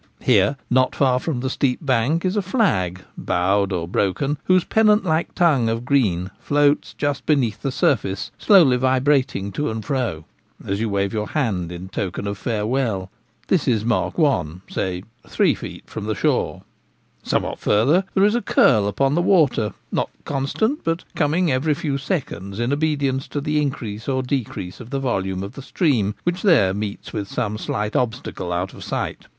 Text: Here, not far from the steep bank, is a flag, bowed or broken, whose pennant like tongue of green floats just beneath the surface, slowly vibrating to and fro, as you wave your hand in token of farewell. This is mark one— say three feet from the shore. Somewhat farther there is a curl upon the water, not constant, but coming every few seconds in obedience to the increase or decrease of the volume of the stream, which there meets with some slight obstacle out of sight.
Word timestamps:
Here, 0.21 0.57
not 0.67 0.95
far 0.95 1.19
from 1.19 1.41
the 1.41 1.49
steep 1.51 1.77
bank, 1.85 2.25
is 2.25 2.35
a 2.35 2.41
flag, 2.41 3.03
bowed 3.15 3.71
or 3.71 3.87
broken, 3.87 4.39
whose 4.45 4.63
pennant 4.63 5.05
like 5.05 5.35
tongue 5.35 5.69
of 5.69 5.85
green 5.85 6.31
floats 6.39 6.95
just 6.95 7.27
beneath 7.27 7.61
the 7.61 7.71
surface, 7.71 8.31
slowly 8.39 8.77
vibrating 8.77 9.51
to 9.51 9.69
and 9.69 9.85
fro, 9.85 10.25
as 10.65 10.79
you 10.81 10.89
wave 10.89 11.13
your 11.13 11.27
hand 11.27 11.71
in 11.71 11.87
token 11.87 12.25
of 12.25 12.39
farewell. 12.39 13.11
This 13.47 13.67
is 13.67 13.85
mark 13.85 14.17
one— 14.17 14.63
say 14.71 15.03
three 15.27 15.53
feet 15.53 15.83
from 15.87 16.05
the 16.05 16.15
shore. 16.15 16.63
Somewhat 17.21 17.59
farther 17.59 18.03
there 18.15 18.23
is 18.25 18.33
a 18.33 18.41
curl 18.41 18.87
upon 18.87 19.13
the 19.13 19.21
water, 19.21 19.71
not 19.91 20.09
constant, 20.25 20.83
but 20.83 21.03
coming 21.13 21.51
every 21.51 21.75
few 21.75 21.99
seconds 21.99 22.59
in 22.59 22.73
obedience 22.73 23.27
to 23.27 23.39
the 23.39 23.61
increase 23.61 24.09
or 24.09 24.23
decrease 24.23 24.79
of 24.79 24.89
the 24.89 24.99
volume 24.99 25.43
of 25.43 25.53
the 25.53 25.61
stream, 25.61 26.15
which 26.23 26.41
there 26.41 26.73
meets 26.73 27.13
with 27.13 27.27
some 27.27 27.55
slight 27.59 27.95
obstacle 27.95 28.51
out 28.51 28.73
of 28.73 28.83
sight. 28.83 29.27